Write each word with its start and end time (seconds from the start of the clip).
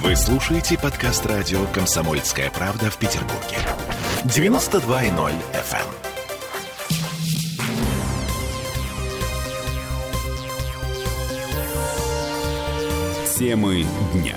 Вы 0.00 0.16
слушаете 0.16 0.78
подкаст 0.78 1.26
радио 1.26 1.66
«Комсомольская 1.66 2.50
правда» 2.50 2.90
в 2.90 2.96
Петербурге. 2.96 3.58
92.0 4.24 5.32
FM. 5.52 5.86
Темы 13.38 13.84
дня. 14.14 14.36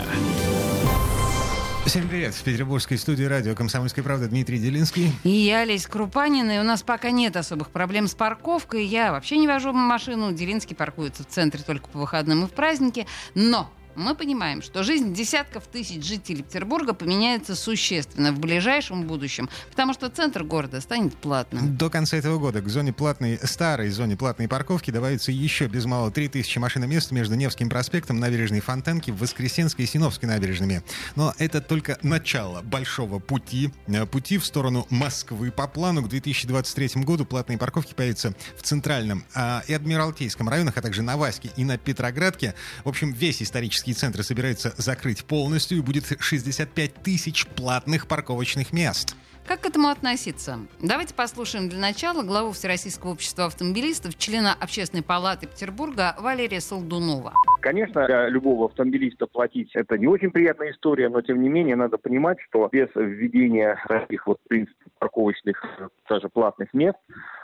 Всем 1.86 2.10
привет! 2.10 2.34
В 2.34 2.44
петербургской 2.44 2.98
студии 2.98 3.24
радио 3.24 3.56
«Комсомольская 3.56 4.04
правда» 4.04 4.28
Дмитрий 4.28 4.60
Делинский. 4.60 5.14
И 5.24 5.30
я, 5.30 5.62
Олесь 5.62 5.88
Крупанина. 5.88 6.58
И 6.58 6.60
у 6.60 6.64
нас 6.64 6.84
пока 6.84 7.12
нет 7.12 7.38
особых 7.38 7.70
проблем 7.70 8.08
с 8.08 8.14
парковкой. 8.14 8.86
Я 8.86 9.14
вообще 9.14 9.38
не 9.38 9.48
вожу 9.48 9.72
машину. 9.72 10.34
Делинский 10.34 10.76
паркуется 10.76 11.24
в 11.24 11.28
центре 11.28 11.64
только 11.66 11.88
по 11.88 12.00
выходным 12.00 12.44
и 12.44 12.48
в 12.48 12.52
праздники. 12.52 13.08
Но 13.36 13.72
мы 13.96 14.16
понимаем, 14.16 14.62
что 14.62 14.84
жизнь 14.84 15.14
десятков 15.14 15.68
тысяч 15.68 16.04
жителей 16.04 16.44
Петербурга 16.44 16.94
поменяется 16.94 17.56
существенно 17.56 18.32
в 18.32 18.40
ближайшем 18.40 19.04
будущем, 19.04 19.50
потому 19.70 19.94
что 19.94 20.10
центр 20.10 20.44
города 20.44 20.82
станет 20.82 21.16
платным. 21.16 21.76
До 21.76 21.90
конца 21.90 22.18
этого 22.18 22.38
года 22.38 22.62
к 22.62 22.70
зоне 22.70 22.94
платной, 22.94 23.40
старой 23.44 23.90
зоне 23.90 24.16
платной 24.18 24.48
парковки 24.48 24.92
добавится 24.92 25.32
еще 25.32 25.68
без 25.68 25.86
малого 25.86 26.12
3000 26.12 26.58
машиномест 26.60 27.12
между 27.12 27.36
Невским 27.36 27.70
проспектом, 27.70 28.20
набережной 28.20 28.60
Фонтанки, 28.60 29.12
Воскресенской 29.12 29.86
и 29.86 29.88
Синовской 29.88 30.28
набережными. 30.28 30.84
Но 31.16 31.34
это 31.38 31.62
только 31.62 31.98
начало 32.02 32.62
большого 32.62 33.20
пути, 33.20 33.72
э, 33.88 34.06
пути 34.06 34.38
в 34.38 34.46
сторону 34.46 34.86
Москвы. 34.90 35.52
По 35.52 35.68
плану 35.68 36.04
к 36.04 36.10
2023 36.10 37.04
году 37.04 37.26
платные 37.26 37.58
парковки 37.58 37.94
появятся 37.94 38.36
в 38.58 38.64
Центральном 38.64 39.26
а, 39.34 39.64
и 39.68 39.74
Адмиралтейском 39.74 40.50
районах, 40.50 40.78
а 40.78 40.82
также 40.82 41.02
на 41.02 41.18
Ваське 41.18 41.52
и 41.56 41.64
на 41.64 41.78
Петроградке. 41.78 42.56
В 42.84 42.90
общем, 42.90 43.12
весь 43.12 43.42
исторический 43.42 43.85
Туристические 43.86 43.96
центры 43.96 44.24
собираются 44.24 44.74
закрыть 44.78 45.26
полностью 45.26 45.78
и 45.78 45.82
будет 45.82 46.06
65 46.20 47.04
тысяч 47.04 47.46
платных 47.46 48.08
парковочных 48.08 48.74
мест. 48.74 49.16
Как 49.46 49.62
к 49.62 49.66
этому 49.68 49.90
относиться? 49.90 50.60
Давайте 50.82 51.14
послушаем 51.14 51.70
для 51.70 51.78
начала 51.78 52.24
главу 52.24 52.52
Всероссийского 52.52 53.12
общества 53.12 53.46
автомобилистов, 53.46 54.18
члена 54.18 54.54
Общественной 54.54 55.04
палаты 55.04 55.46
Петербурга 55.46 56.16
Валерия 56.20 56.62
Солдунова. 56.62 57.34
Конечно, 57.66 58.06
для 58.06 58.30
любого 58.30 58.68
автомобилиста 58.68 59.26
платить 59.26 59.76
это 59.76 59.98
не 59.98 60.06
очень 60.06 60.30
приятная 60.30 60.70
история, 60.70 61.10
но 61.10 61.22
тем 61.22 61.42
не 61.42 61.50
менее 61.50 61.76
надо 61.76 61.98
понимать, 61.98 62.38
что 62.42 62.70
без 62.72 62.90
введения 62.94 63.84
таких 63.88 64.28
вот 64.28 64.38
принципов 64.48 64.94
парковочных, 65.00 65.66
даже 66.08 66.30
платных 66.30 66.72
мест, 66.76 67.00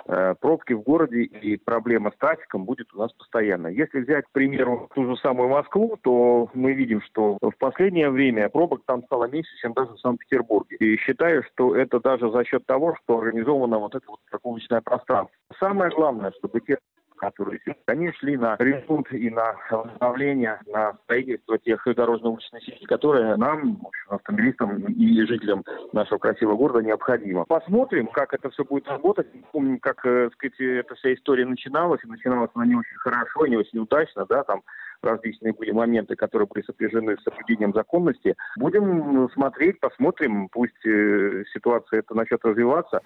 Э, 0.07 0.35
пробки 0.39 0.73
в 0.73 0.81
городе 0.81 1.23
и 1.23 1.57
проблема 1.57 2.11
с 2.11 2.17
трафиком 2.17 2.65
будет 2.65 2.93
у 2.93 2.97
нас 2.97 3.13
постоянно. 3.13 3.67
Если 3.67 4.01
взять, 4.01 4.25
к 4.25 4.31
примеру, 4.31 4.89
ту 4.95 5.05
же 5.05 5.15
самую 5.17 5.49
Москву, 5.49 5.97
то 6.01 6.49
мы 6.53 6.73
видим, 6.73 7.01
что 7.01 7.37
в 7.41 7.57
последнее 7.57 8.09
время 8.09 8.49
пробок 8.49 8.81
там 8.85 9.03
стало 9.03 9.25
меньше, 9.25 9.51
чем 9.61 9.73
даже 9.73 9.93
в 9.93 9.99
Санкт-Петербурге. 9.99 10.77
И 10.77 10.97
считаю, 10.97 11.43
что 11.43 11.75
это 11.75 11.99
даже 11.99 12.31
за 12.31 12.43
счет 12.43 12.65
того, 12.65 12.95
что 13.03 13.19
организовано 13.19 13.79
вот 13.79 13.95
это 13.95 14.05
вот 14.07 14.19
парковочное 14.29 14.81
пространство. 14.81 15.35
Самое 15.59 15.91
главное, 15.91 16.31
чтобы 16.39 16.59
те 16.61 16.77
которые 17.21 17.59
они 17.85 18.11
шли 18.13 18.35
на 18.35 18.55
ремонт 18.57 19.11
и 19.13 19.29
на 19.29 19.55
восстановление, 19.69 20.59
на 20.65 20.93
строительство 21.03 21.57
тех 21.59 21.81
дорожно-уличной 21.85 22.61
сети, 22.61 22.83
которые 22.85 23.35
нам, 23.35 23.79
в 24.07 24.13
автомобилистам 24.15 24.77
и 24.87 25.21
жителям 25.27 25.63
нашего 25.93 26.17
красивого 26.17 26.57
города 26.57 26.81
необходимо. 26.81 27.45
Посмотрим, 27.45 28.07
как 28.07 28.33
это 28.33 28.49
все 28.49 28.65
будет 28.65 28.87
работать. 28.87 29.27
Помним, 29.51 29.79
как, 29.79 30.03
э, 30.05 30.29
сказать, 30.33 30.59
эта 30.59 30.95
вся 30.95 31.13
история 31.13 31.45
начиналась, 31.45 32.03
и 32.03 32.07
начиналась 32.07 32.49
она 32.55 32.65
не 32.65 32.75
очень 32.75 32.97
хорошо, 32.97 33.45
не 33.45 33.57
очень 33.57 33.79
удачно, 33.79 34.25
да, 34.25 34.43
там 34.43 34.63
различные 35.03 35.53
были 35.53 35.71
моменты, 35.71 36.15
которые 36.15 36.47
были 36.47 36.63
сопряжены 36.63 37.17
с 37.17 37.23
соблюдением 37.23 37.73
законности. 37.73 38.35
Будем 38.57 39.29
смотреть, 39.33 39.79
посмотрим, 39.79 40.49
пусть 40.49 40.85
э, 40.85 41.43
ситуация 41.53 41.99
это 41.99 42.13
начнет 42.13 42.43
развиваться. 42.43 43.01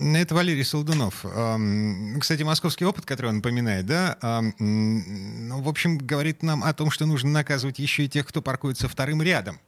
Это 0.00 0.34
Валерий 0.34 0.64
Солдунов. 0.64 1.24
Кстати, 2.20 2.42
московский 2.42 2.84
опыт, 2.86 3.04
который 3.04 3.28
он 3.28 3.36
напоминает, 3.36 3.86
да, 3.86 4.16
ну, 4.58 5.60
в 5.60 5.68
общем, 5.68 5.98
говорит 5.98 6.42
нам 6.42 6.64
о 6.64 6.72
том, 6.72 6.90
что 6.90 7.06
нужно 7.06 7.30
наказывать 7.30 7.78
еще 7.78 8.04
и 8.04 8.08
тех, 8.08 8.26
кто 8.26 8.40
паркуется 8.40 8.88
вторым 8.88 9.22
рядом. 9.22 9.58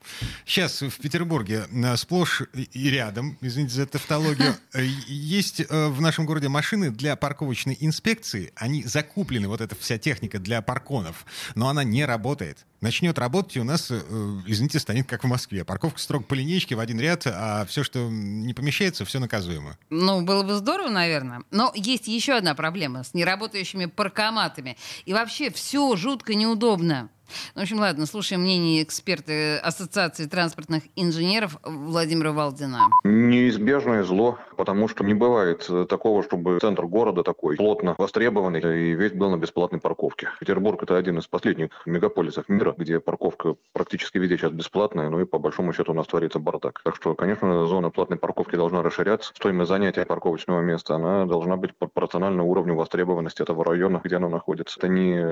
Сейчас 0.47 0.81
в 0.81 1.01
Петербурге 1.01 1.65
э, 1.71 1.97
сплошь 1.97 2.43
и 2.55 2.91
рядом, 2.91 3.37
извините 3.41 3.75
за 3.75 3.87
тавтологию, 3.87 4.55
э, 4.75 4.83
есть 5.07 5.63
в 5.69 6.01
нашем 6.01 6.27
городе 6.27 6.49
машины 6.49 6.91
для 6.91 7.17
парковочной 7.17 7.77
инспекции. 7.81 8.53
Они 8.57 8.83
закуплены, 8.85 9.49
вот 9.49 9.61
эта 9.61 9.75
вся 9.77 9.99
техника 9.99 10.39
для 10.39 10.63
парконов 10.63 11.27
но 11.63 11.69
она 11.69 11.85
не 11.85 12.05
работает. 12.05 12.67
Начнет 12.81 13.21
работать, 13.21 13.57
и 13.57 13.61
у 13.61 13.65
нас, 13.65 13.87
э, 13.89 14.01
извините, 14.49 14.81
станет 14.81 15.07
как 15.07 15.23
в 15.23 15.29
Москве. 15.29 15.65
Парковка 15.65 16.01
строго 16.01 16.25
по 16.25 16.35
линейке 16.35 16.75
в 16.75 16.81
один 16.81 16.99
ряд, 16.99 17.23
а 17.25 17.65
все, 17.67 17.85
что 17.85 18.09
не 18.11 18.53
помещается, 18.53 19.05
все 19.05 19.21
наказуемо. 19.21 19.79
Ну, 19.89 20.23
было 20.23 20.43
бы 20.43 20.57
здорово, 20.57 20.89
наверное. 20.89 21.43
Но 21.53 21.71
есть 21.77 22.09
еще 22.09 22.33
одна 22.33 22.57
проблема 22.57 23.05
с 23.05 23.15
неработающими 23.15 23.87
паркоматами. 23.87 24.77
И 25.05 25.13
вообще 25.13 25.53
все 25.53 25.95
жутко 25.95 26.35
неудобно. 26.35 27.11
Ну, 27.55 27.61
в 27.61 27.63
общем, 27.63 27.79
ладно, 27.79 28.07
слушаем 28.07 28.43
мнение 28.43 28.83
эксперта 28.83 29.61
Ассоциации 29.63 30.27
транспортных 30.27 30.85
инженеров 30.97 31.57
Владимира 31.65 32.33
Валдина. 32.33 32.89
Неизбежное 33.05 34.03
зло, 34.05 34.39
потому 34.57 34.89
что 34.89 35.05
не 35.05 35.15
бывает 35.15 35.69
такого, 35.89 36.23
чтобы 36.23 36.59
центр 36.61 36.87
города 36.87 37.23
такой 37.23 37.57
плотно 37.57 37.95
востребованный 37.99 38.61
и 38.61 38.95
весь 38.95 39.13
был 39.13 39.31
на 39.31 39.37
бесплатной 39.37 39.81
парковке. 39.81 40.29
Петербург— 40.41 40.83
это 40.85 40.97
один 40.97 41.19
из 41.19 41.27
последних 41.27 41.71
мегаполисов 41.87 42.49
мира, 42.49 42.75
где 42.77 43.01
парковка 43.01 43.57
практически 43.73 44.19
везде 44.19 44.37
сейчас 44.37 44.53
бесплатная, 44.53 45.09
ну 45.11 45.21
и 45.21 45.25
по 45.25 45.39
большому 45.39 45.73
счету 45.73 45.93
у 45.93 45.95
нас 45.95 46.07
творится 46.07 46.39
бардак. 46.39 46.81
Так 46.85 46.97
что, 46.97 47.15
конечно, 47.15 47.67
зона 47.67 47.91
платной 47.91 48.19
парковки 48.19 48.57
должна 48.57 48.83
расширяться. 48.83 49.33
Стоимость 49.35 49.69
занятия 49.69 50.05
парковочного 50.05 50.61
места, 50.61 50.95
она 50.95 51.27
должна 51.27 51.57
быть 51.57 51.77
пропорциональна 51.77 52.43
уровню 52.43 52.75
востребованности 52.75 53.43
этого 53.43 53.65
района, 53.65 54.01
где 54.03 54.17
она 54.17 54.29
находится. 54.29 54.79
Это 54.79 54.89
не 54.89 55.23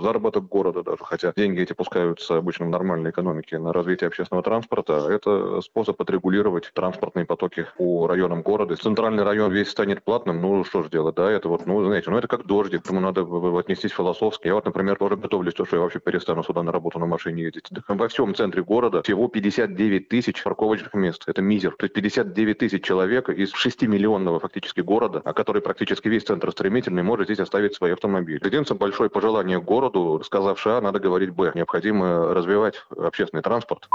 заработок 0.00 0.48
города 0.48 0.82
даже, 0.82 1.04
хотя 1.04 1.32
деньги 1.44 1.60
эти 1.60 1.74
пускаются 1.74 2.38
обычно 2.38 2.66
в 2.66 2.70
нормальной 2.70 3.10
экономике 3.10 3.58
на 3.58 3.72
развитие 3.72 4.08
общественного 4.08 4.42
транспорта. 4.42 5.08
Это 5.10 5.60
способ 5.60 6.00
отрегулировать 6.00 6.70
транспортные 6.72 7.26
потоки 7.26 7.66
по 7.76 8.06
районам 8.06 8.40
города. 8.40 8.76
Центральный 8.76 9.24
район 9.24 9.52
весь 9.52 9.68
станет 9.68 10.02
платным, 10.02 10.40
ну 10.40 10.64
что 10.64 10.82
же 10.82 10.88
делать, 10.88 11.16
да, 11.16 11.30
это 11.30 11.48
вот, 11.48 11.66
ну, 11.66 11.84
знаете, 11.84 12.10
ну 12.10 12.16
это 12.16 12.28
как 12.28 12.46
дождик, 12.46 12.82
к 12.82 12.86
этому 12.86 13.00
надо 13.00 13.22
отнестись 13.58 13.92
философски. 13.92 14.46
Я 14.46 14.54
вот, 14.54 14.64
например, 14.64 14.96
тоже 14.96 15.16
готовлюсь, 15.16 15.52
то, 15.52 15.66
что 15.66 15.76
я 15.76 15.82
вообще 15.82 16.00
перестану 16.00 16.42
сюда 16.42 16.62
на 16.62 16.72
работу 16.72 16.98
на 16.98 17.06
машине 17.06 17.42
ездить. 17.42 17.68
Во 17.88 18.08
всем 18.08 18.34
центре 18.34 18.62
города 18.62 19.02
всего 19.02 19.28
59 19.28 20.08
тысяч 20.08 20.42
парковочных 20.42 20.94
мест. 20.94 21.24
Это 21.26 21.42
мизер. 21.42 21.74
То 21.78 21.84
есть 21.84 21.94
59 21.94 22.58
тысяч 22.58 22.84
человек 22.84 23.28
из 23.28 23.52
6-миллионного 23.52 24.40
фактически 24.40 24.80
города, 24.80 25.20
а 25.24 25.34
который 25.34 25.60
практически 25.60 26.08
весь 26.08 26.24
центр 26.24 26.50
стремительный, 26.52 27.02
может 27.02 27.26
здесь 27.26 27.40
оставить 27.40 27.74
свои 27.74 27.92
автомобили. 27.92 28.40
Единственное 28.44 28.78
большое 28.78 29.10
пожелание 29.10 29.60
городу, 29.60 30.22
сказавши 30.24 30.70
А, 30.70 30.80
надо 30.80 31.00
говорить 31.00 31.30
Б. 31.34 31.52
Необходимо 31.54 32.34
развивать 32.34 32.76
общественный 32.96 33.42
транспорт. 33.42 33.88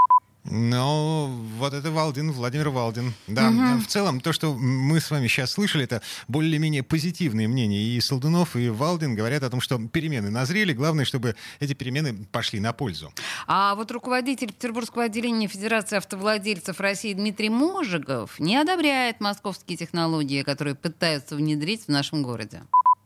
Ну, 0.44 1.26
вот 1.58 1.74
это 1.74 1.90
Валдин, 1.90 2.32
Владимир 2.32 2.70
Валдин. 2.70 3.12
Да, 3.26 3.48
угу. 3.48 3.82
в 3.82 3.86
целом, 3.86 4.20
то, 4.20 4.32
что 4.32 4.54
мы 4.54 4.98
с 4.98 5.10
вами 5.10 5.26
сейчас 5.26 5.52
слышали, 5.52 5.84
это 5.84 6.00
более-менее 6.28 6.82
позитивные 6.82 7.46
мнения. 7.46 7.82
И 7.82 8.00
Солдунов, 8.00 8.56
и 8.56 8.70
Валдин 8.70 9.14
говорят 9.14 9.42
о 9.42 9.50
том, 9.50 9.60
что 9.60 9.78
перемены 9.78 10.30
назрели. 10.30 10.72
Главное, 10.72 11.04
чтобы 11.04 11.36
эти 11.60 11.74
перемены 11.74 12.26
пошли 12.32 12.58
на 12.58 12.72
пользу. 12.72 13.12
А 13.46 13.74
вот 13.74 13.90
руководитель 13.90 14.48
Петербургского 14.48 15.04
отделения 15.04 15.46
Федерации 15.46 15.96
автовладельцев 15.96 16.80
России 16.80 17.12
Дмитрий 17.12 17.50
Можигов 17.50 18.40
не 18.40 18.56
одобряет 18.56 19.20
московские 19.20 19.76
технологии, 19.76 20.42
которые 20.42 20.74
пытаются 20.74 21.36
внедрить 21.36 21.84
в 21.84 21.88
нашем 21.88 22.22
городе. 22.22 22.62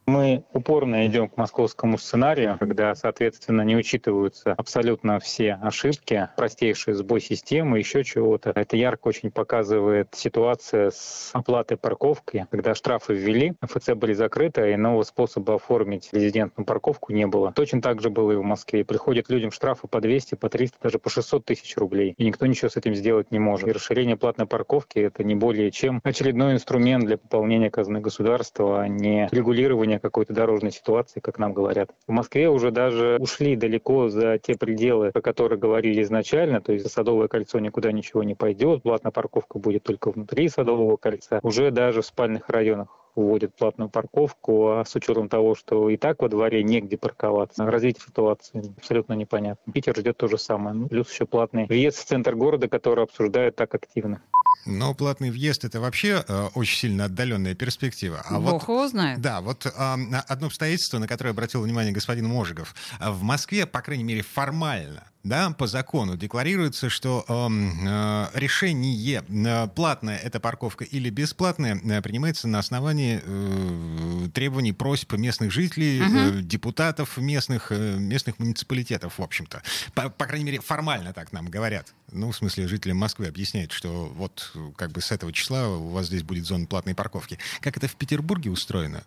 Мы 0.07 0.45
упорно 0.53 1.07
идем 1.07 1.29
к 1.29 1.37
московскому 1.39 1.97
сценарию, 1.97 2.59
когда, 2.59 2.95
соответственно, 2.95 3.63
не 3.63 3.75
учитываются 3.75 4.53
абсолютно 4.53 5.19
все 5.19 5.59
ошибки, 5.63 6.29
простейший 6.37 6.93
сбой 6.93 7.23
системы, 7.23 7.79
еще 7.79 8.05
чего-то. 8.05 8.53
Это 8.55 8.77
ярко 8.77 9.09
очень 9.09 9.31
показывает 9.31 10.09
ситуация 10.13 10.91
с 10.91 11.31
оплатой 11.33 11.79
парковки, 11.79 12.47
когда 12.51 12.75
штрафы 12.75 13.15
ввели, 13.15 13.55
ФЦ 13.63 13.95
были 13.95 14.13
закрыты, 14.13 14.61
а 14.61 14.75
иного 14.75 15.05
способа 15.05 15.55
оформить 15.55 16.11
резидентную 16.13 16.67
парковку 16.67 17.13
не 17.13 17.27
было. 17.27 17.53
Точно 17.53 17.81
так 17.81 18.03
же 18.03 18.11
было 18.11 18.33
и 18.33 18.37
в 18.37 18.43
Москве. 18.43 18.85
Приходят 18.85 19.31
людям 19.31 19.53
штрафы 19.53 19.89
по 19.89 20.01
200, 20.01 20.35
по 20.35 20.51
300, 20.51 20.79
даже 20.83 20.99
по 20.99 21.09
600 21.09 21.47
тысяч 21.47 21.77
рублей, 21.79 22.15
и 22.19 22.25
никто 22.25 22.45
ничего 22.45 22.69
с 22.69 22.77
этим 22.77 22.95
сделать 22.95 23.31
не 23.31 23.39
может. 23.39 23.69
И 23.69 23.73
расширение 23.73 24.17
платной 24.17 24.47
парковки— 24.47 24.99
это 25.01 25.25
не 25.25 25.35
более 25.35 25.71
чем 25.71 26.01
очередной 26.05 26.53
инструмент 26.55 27.07
для 27.07 27.17
пополнения 27.17 27.71
казны 27.71 28.01
государства, 28.01 28.83
а 28.83 28.89
не 28.89 29.29
регулирование 29.33 29.94
улучшения 29.95 29.99
какой-то 29.99 30.33
дорожной 30.33 30.73
ситуации, 30.73 31.21
как 31.21 31.39
нам 31.39 31.53
говорят. 31.53 31.91
В 32.07 32.13
Москве 32.13 32.49
уже 32.49 32.71
даже 32.71 33.17
ушли 33.21 33.57
далеко 33.57 34.09
за 34.09 34.39
те 34.39 34.55
пределы, 34.57 35.11
о 35.15 35.21
которых 35.21 35.59
говорили 35.59 36.03
изначально, 36.03 36.61
то 36.61 36.73
есть 36.73 36.85
за 36.85 36.91
Садовое 36.91 37.29
кольцо 37.29 37.59
никуда 37.59 37.93
ничего 37.93 38.23
не 38.23 38.35
пойдет, 38.35 38.83
платная 38.83 39.13
парковка 39.13 39.59
будет 39.59 39.83
только 39.83 40.11
внутри 40.11 40.49
Садового 40.49 40.97
кольца. 40.97 41.41
Уже 41.43 41.71
даже 41.71 42.01
в 42.01 42.07
спальных 42.07 42.49
районах 42.49 43.04
вводят 43.17 43.55
платную 43.55 43.89
парковку, 43.89 44.73
а 44.73 44.85
с 44.85 44.95
учетом 44.95 45.29
того, 45.29 45.55
что 45.55 45.89
и 45.91 45.97
так 45.97 46.21
во 46.23 46.29
дворе 46.29 46.63
негде 46.63 46.97
парковаться, 46.97 47.65
развитие 47.65 48.05
ситуации 48.07 48.75
абсолютно 48.77 49.15
непонятно. 49.15 49.73
Питер 49.73 49.97
ждет 49.97 50.17
то 50.17 50.29
же 50.29 50.39
самое. 50.39 50.75
Ну, 50.75 50.89
плюс 50.89 51.11
еще 51.11 51.27
платный 51.27 51.67
въезд 51.67 51.99
в 51.99 52.05
центр 52.05 52.35
города, 52.35 52.69
который 52.69 53.05
обсуждают 53.05 53.57
так 53.57 53.75
активно. 53.75 54.23
Но 54.67 54.95
платный 54.95 55.31
въезд 55.31 55.65
это 55.65 55.81
вообще 55.81 56.25
э, 56.27 56.49
очень 56.55 56.79
сильно 56.79 57.05
отдаленная 57.05 57.55
перспектива. 57.55 58.23
А 58.25 58.41
Бог 58.41 58.67
вот, 58.67 58.75
его 58.75 58.89
знает. 58.89 59.21
Да, 59.21 59.41
вот 59.41 59.67
э, 59.67 59.71
одно 59.71 60.47
обстоятельство, 60.47 60.99
на 60.99 61.07
которое 61.07 61.31
обратил 61.31 61.63
внимание 61.63 61.93
господин 61.93 62.27
Можигов. 62.27 62.75
В 63.01 63.23
Москве, 63.23 63.67
по 63.67 63.83
крайней 63.83 64.05
мере, 64.05 64.23
формально 64.23 65.05
да, 65.25 65.51
по 65.51 65.67
закону 65.67 66.17
декларируется, 66.19 66.91
что 66.91 67.25
эм, 67.29 67.89
э, 67.89 68.27
решение 68.35 69.25
э, 69.27 69.69
платная 69.69 70.19
эта 70.19 70.39
парковка 70.39 70.85
или 70.85 71.09
бесплатная 71.09 71.81
э, 71.83 72.03
принимается 72.03 72.47
на 72.47 72.59
основании 72.59 73.23
э, 73.25 74.29
требований, 74.35 74.73
просьб 74.73 75.15
местных 75.15 75.51
жителей, 75.51 76.03
угу. 76.03 76.39
э, 76.39 76.43
депутатов 76.43 77.17
местных, 77.17 77.73
э, 77.73 77.97
местных 77.97 78.39
муниципалитетов, 78.39 79.19
в 79.19 79.23
общем-то. 79.23 79.63
По, 79.95 80.11
по 80.11 80.27
крайней 80.27 80.45
мере, 80.45 80.61
формально 80.61 81.15
так 81.15 81.33
нам 81.33 81.49
говорят. 81.49 81.95
Ну, 82.13 82.31
в 82.31 82.37
смысле, 82.37 82.69
жителям 82.69 82.99
Москвы 82.99 83.27
объясняют, 83.27 83.73
что 83.73 84.13
вот 84.15 84.55
как 84.77 84.93
бы 84.93 85.01
с 85.01 85.11
этого 85.11 85.33
числа 85.33 85.69
у 85.69 85.89
вас 85.89 86.07
здесь 86.07 86.23
будет 86.23 86.45
зона 86.45 86.67
платной 86.67 86.95
парковки. 86.95 87.39
Как 87.61 87.79
это 87.79 87.89
в 87.89 87.97
Петербурге 87.97 88.51
устроено? 88.51 89.03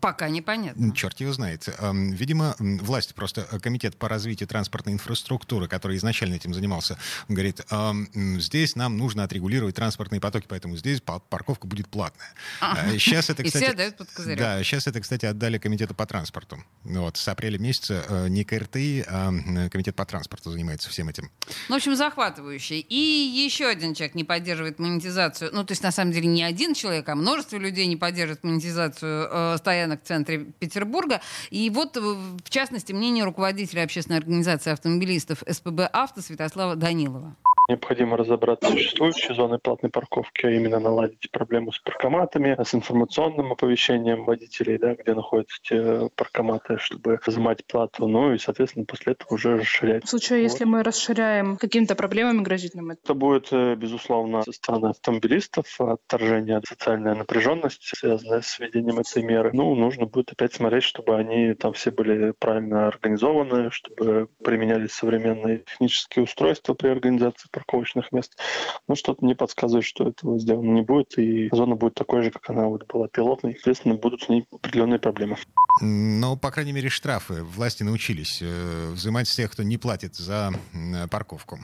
Пока 0.00 0.28
непонятно. 0.28 0.94
Черт 0.94 1.20
его 1.20 1.32
знает. 1.32 1.68
Видимо, 1.80 2.54
власть, 2.58 3.14
просто 3.14 3.46
э, 3.50 3.58
комитет 3.58 3.96
по 3.96 4.08
развитию 4.08 4.48
транспортной 4.48 4.94
инфраструктуры, 4.94 5.68
который 5.68 5.96
изначально 5.96 6.34
этим 6.34 6.54
занимался, 6.54 6.98
говорит, 7.28 7.60
здесь 8.14 8.76
нам 8.76 8.96
нужно 8.96 9.24
отрегулировать 9.24 9.74
транспортные 9.76 10.20
потоки, 10.20 10.46
поэтому 10.48 10.76
здесь 10.76 11.00
парковка 11.00 11.66
будет 11.66 11.88
платная. 11.88 12.32
Сейчас 12.92 13.30
э, 13.30 13.32
это, 13.32 13.44
кстати... 13.44 13.64
И 13.64 13.66
все 13.66 13.74
дают 13.74 13.96
под 13.96 14.10
козырек. 14.10 14.38
Да, 14.38 14.62
сейчас 14.62 14.86
это, 14.86 15.00
кстати, 15.00 15.26
отдали 15.26 15.58
комитету 15.58 15.94
по 15.94 16.06
транспорту. 16.06 16.62
Вот, 16.84 17.16
с 17.16 17.28
апреля 17.28 17.58
месяца 17.58 18.04
э, 18.08 18.28
не 18.28 18.44
КРТИ, 18.44 19.04
а 19.08 19.32
комитет 19.70 19.96
по 19.96 20.04
транспорту 20.04 20.50
занимается 20.50 20.88
всем 20.88 21.08
этим. 21.08 21.30
Ну, 21.68 21.74
в 21.74 21.76
общем, 21.76 21.96
захватывающе. 21.96 22.80
И 22.80 22.94
еще 22.94 23.66
один 23.66 23.94
человек 23.94 24.14
не 24.14 24.24
поддерживает 24.24 24.78
монетизацию. 24.78 25.50
Ну, 25.52 25.64
то 25.64 25.72
есть, 25.72 25.82
на 25.82 25.92
самом 25.92 26.12
деле, 26.12 26.26
не 26.26 26.42
один 26.42 26.74
человек, 26.74 27.08
а 27.08 27.14
множество 27.14 27.56
людей 27.56 27.86
не 27.86 27.96
поддерживает 27.96 28.44
монетизацию 28.44 29.58
стоянок 29.70 30.02
в 30.02 30.06
центре 30.06 30.46
Петербурга. 30.58 31.20
И 31.50 31.70
вот, 31.70 31.96
э, 31.96 32.00
в 32.00 32.50
частности, 32.50 32.92
мнение 32.92 33.24
руководителя 33.24 33.84
общественной 33.84 34.18
организации 34.18 34.72
автомобилистов 34.72 35.44
СПБ 35.48 35.88
«Авто» 35.92 36.20
Святослава 36.20 36.74
Данилова. 36.74 37.36
Необходимо 37.70 38.16
разобраться 38.16 38.68
с 38.68 38.72
существующей 38.72 39.32
зоной 39.32 39.60
платной 39.60 39.92
парковки, 39.92 40.44
а 40.44 40.50
именно 40.50 40.80
наладить 40.80 41.30
проблему 41.30 41.70
с 41.70 41.78
паркоматами, 41.78 42.56
с 42.60 42.74
информационным 42.74 43.52
оповещением 43.52 44.24
водителей, 44.24 44.76
да, 44.76 44.96
где 44.96 45.14
находятся 45.14 45.56
те 45.62 46.10
паркоматы, 46.16 46.78
чтобы 46.78 47.20
взимать 47.24 47.64
плату, 47.64 48.08
ну 48.08 48.34
и, 48.34 48.38
соответственно, 48.38 48.86
после 48.86 49.12
этого 49.12 49.34
уже 49.34 49.56
расширять. 49.56 50.04
В 50.04 50.08
случае, 50.08 50.40
вот. 50.40 50.50
если 50.50 50.64
мы 50.64 50.82
расширяем, 50.82 51.56
какими-то 51.58 51.94
проблемами 51.94 52.42
грозит 52.42 52.74
нам 52.74 52.90
это? 52.90 53.00
Это 53.04 53.14
будет, 53.14 53.52
э, 53.52 53.76
безусловно, 53.76 54.42
со 54.42 54.50
стороны 54.50 54.86
автомобилистов 54.86 55.80
отторжение, 55.80 56.60
социальная 56.66 57.14
напряженность, 57.14 57.84
связанная 57.84 58.40
с 58.40 58.58
введением 58.58 58.98
этой 58.98 59.22
меры. 59.22 59.50
Ну, 59.52 59.76
нужно 59.76 60.06
будет 60.06 60.32
опять 60.32 60.54
смотреть, 60.54 60.82
чтобы 60.82 61.14
они 61.16 61.54
там 61.54 61.72
все 61.74 61.92
были 61.92 62.32
правильно 62.32 62.88
организованы, 62.88 63.70
чтобы 63.70 64.28
применялись 64.42 64.90
современные 64.90 65.58
технические 65.58 66.24
устройства 66.24 66.74
при 66.74 66.88
организации 66.88 67.48
парковочных 67.60 68.12
мест. 68.12 68.38
Но 68.88 68.94
что-то 68.94 69.24
не 69.24 69.34
подсказывает, 69.34 69.84
что 69.84 70.08
этого 70.08 70.38
сделано 70.38 70.72
не 70.72 70.82
будет, 70.82 71.18
и 71.18 71.48
зона 71.52 71.76
будет 71.76 71.94
такой 71.94 72.22
же, 72.22 72.30
как 72.30 72.48
она 72.50 72.66
вот 72.68 72.86
была 72.86 73.08
пилотной. 73.08 73.52
Естественно, 73.54 73.94
будут 73.94 74.22
с 74.22 74.28
ней 74.28 74.46
определенные 74.50 74.98
проблемы. 74.98 75.36
Но, 75.80 76.36
по 76.36 76.50
крайней 76.50 76.72
мере, 76.72 76.88
штрафы 76.88 77.42
власти 77.42 77.82
научились 77.82 78.38
э, 78.40 78.90
взимать 78.92 79.28
с 79.28 79.34
тех, 79.34 79.50
кто 79.50 79.62
не 79.62 79.78
платит 79.78 80.14
за 80.16 80.52
э, 80.72 81.08
парковку. 81.08 81.58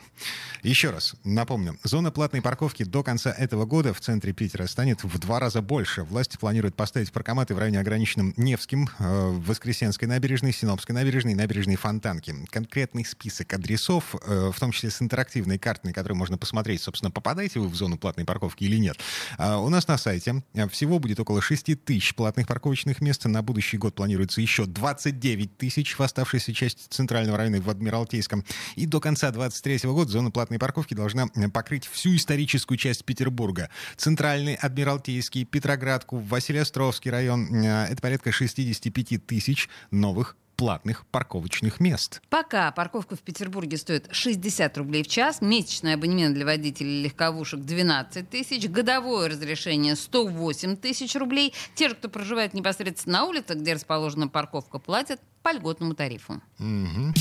Еще 0.63 0.91
раз 0.91 1.15
напомню, 1.25 1.79
зона 1.85 2.11
платной 2.11 2.43
парковки 2.43 2.83
до 2.83 3.03
конца 3.03 3.31
этого 3.31 3.67
года 3.67 3.95
в 3.95 4.01
центре 4.01 4.33
Питера 4.33 4.67
станет 4.67 5.05
в 5.05 5.19
два 5.19 5.39
раза 5.39 5.63
больше. 5.63 6.03
Власти 6.03 6.37
планируют 6.37 6.75
поставить 6.75 7.13
паркоматы 7.13 7.55
в 7.55 7.59
районе 7.59 7.81
ограниченном 7.81 8.35
Невским, 8.37 8.89
э, 8.99 9.29
Воскресенской 9.47 10.09
набережной, 10.09 10.53
Синопской 10.53 10.95
набережной 10.95 11.33
и 11.33 11.37
набережной 11.37 11.77
Фонтанки. 11.77 12.35
Конкретный 12.51 13.05
список 13.05 13.53
адресов, 13.53 14.15
в 14.15 14.55
том 14.59 14.73
числе 14.73 14.91
с 14.91 15.01
интерактивной 15.01 15.59
картой 15.59 15.87
на 15.87 15.93
которой 15.93 16.15
можно 16.15 16.37
посмотреть, 16.37 16.83
собственно, 16.83 17.11
попадаете 17.11 17.61
вы 17.61 17.69
в 17.69 17.75
зону 17.75 17.97
платной 17.97 18.25
парковки 18.25 18.65
или 18.65 18.77
нет. 18.77 18.99
А 19.39 19.59
у 19.59 19.69
нас 19.69 19.87
на 19.89 19.97
сайте 19.97 20.43
всего 20.71 20.99
будет 20.99 21.21
около 21.21 21.41
6 21.41 21.85
тысяч 21.85 22.15
платных 22.15 22.47
парковочных 22.47 23.01
мест. 23.01 23.25
На 23.25 23.43
будущий 23.43 23.79
год 23.79 23.95
планируется 23.95 24.06
еще 24.41 24.67
29 24.67 25.57
тысяч 25.57 25.99
в 25.99 26.03
оставшейся 26.03 26.55
части 26.55 26.83
центрального 26.89 27.39
района 27.39 27.61
в 27.61 27.69
Адмиралтейском. 27.71 28.45
И 28.75 28.87
до 28.87 29.01
конца 29.01 29.31
2023 29.31 29.91
года 29.91 30.11
зона 30.11 30.31
платной 30.31 30.59
парковки 30.59 30.95
должна 30.95 31.27
покрыть 31.53 31.87
всю 31.87 32.17
историческую 32.17 32.79
часть 32.79 33.05
Петербурга. 33.05 33.71
Центральный, 33.97 34.55
Адмиралтейский, 34.55 35.45
Петроградку, 35.45 36.19
Василиостровский 36.19 37.11
район. 37.11 37.49
А, 37.65 37.87
это 37.87 38.01
порядка 38.01 38.33
65 38.33 39.27
тысяч 39.27 39.69
новых 39.91 40.37
платных 40.57 41.07
парковочных 41.07 41.81
мест. 41.81 42.21
Пока 42.29 42.71
парковка 42.73 43.17
в 43.17 43.21
Петербурге 43.21 43.77
стоит 43.77 44.09
60 44.11 44.79
рублей 44.79 45.03
в 45.03 45.09
час, 45.09 45.41
месячный 45.41 45.95
абонемент 45.95 46.35
для 46.35 46.45
водителей 46.45 47.05
легковушек 47.05 47.61
12 47.61 48.29
тысяч, 48.29 48.69
годовое 48.69 49.29
разрешение 49.29 49.97
108 49.97 50.77
тысяч 50.77 51.15
рублей. 51.15 51.55
Те 51.75 51.91
же, 51.91 51.95
кто 51.95 52.09
проживает 52.09 52.55
непосредственно 52.55 53.19
на 53.19 53.25
улице, 53.27 53.55
где 53.55 53.75
расположена 53.75 54.29
парковка, 54.29 54.79
платят 54.79 55.21
по 55.43 55.53
льготному 55.53 55.95
тарифу. 55.95 56.41
Угу. 56.59 57.15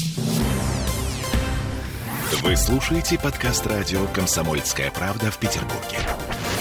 Вы 2.41 2.55
слушаете 2.55 3.19
подкаст 3.19 3.65
радио 3.67 4.05
«Комсомольская 4.07 4.91
правда» 4.91 5.31
в 5.31 5.37
Петербурге. 5.37 5.99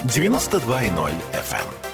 92.0 0.04 1.12
FM. 1.32 1.93